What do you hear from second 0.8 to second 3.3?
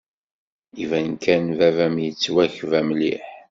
Iban kan baba-m yettwakba mliḥ.